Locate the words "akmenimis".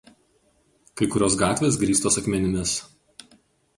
2.23-2.77